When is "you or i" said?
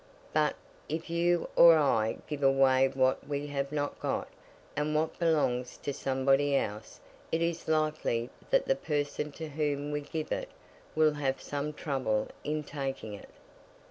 1.11-2.17